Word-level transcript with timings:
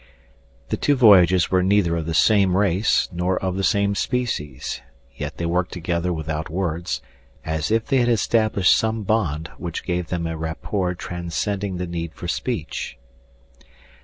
The 0.69 0.77
two 0.77 0.95
voyagers 0.95 1.51
were 1.51 1.61
neither 1.61 1.95
of 1.95 2.07
the 2.07 2.15
same 2.15 2.57
race 2.57 3.07
nor 3.11 3.37
of 3.37 3.55
the 3.55 3.63
same 3.63 3.93
species, 3.93 4.81
yet 5.15 5.37
they 5.37 5.45
worked 5.45 5.71
together 5.71 6.11
without 6.11 6.49
words, 6.49 7.03
as 7.45 7.69
if 7.69 7.85
they 7.85 7.97
had 7.97 8.09
established 8.09 8.75
some 8.75 9.03
bond 9.03 9.51
which 9.59 9.83
gave 9.83 10.07
them 10.07 10.25
a 10.25 10.35
rapport 10.35 10.95
transcending 10.95 11.77
the 11.77 11.85
need 11.85 12.15
for 12.15 12.27
speech. 12.27 12.97